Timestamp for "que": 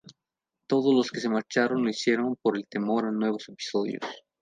1.11-1.19